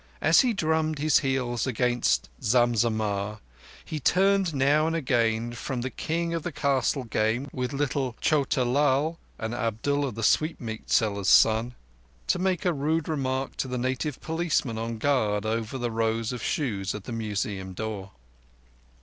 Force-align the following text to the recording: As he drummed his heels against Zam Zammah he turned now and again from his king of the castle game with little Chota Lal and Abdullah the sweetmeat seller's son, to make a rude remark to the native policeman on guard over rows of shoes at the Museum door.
As 0.19 0.39
he 0.39 0.51
drummed 0.51 0.97
his 0.97 1.19
heels 1.19 1.67
against 1.67 2.27
Zam 2.41 2.73
Zammah 2.75 3.39
he 3.85 3.99
turned 3.99 4.51
now 4.51 4.87
and 4.87 4.95
again 4.95 5.53
from 5.53 5.83
his 5.83 5.91
king 5.95 6.33
of 6.33 6.41
the 6.41 6.51
castle 6.51 7.03
game 7.03 7.47
with 7.53 7.71
little 7.71 8.17
Chota 8.19 8.63
Lal 8.65 9.19
and 9.37 9.53
Abdullah 9.53 10.11
the 10.11 10.23
sweetmeat 10.23 10.89
seller's 10.89 11.29
son, 11.29 11.75
to 12.25 12.39
make 12.39 12.65
a 12.65 12.73
rude 12.73 13.07
remark 13.07 13.55
to 13.57 13.67
the 13.67 13.77
native 13.77 14.19
policeman 14.21 14.79
on 14.79 14.97
guard 14.97 15.45
over 15.45 15.77
rows 15.87 16.33
of 16.33 16.41
shoes 16.41 16.95
at 16.95 17.03
the 17.03 17.11
Museum 17.11 17.73
door. 17.73 18.13